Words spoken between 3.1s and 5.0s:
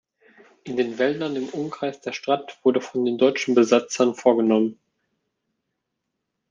deutschen Besatzern vorgenommen.